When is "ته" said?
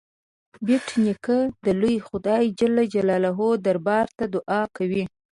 4.17-4.25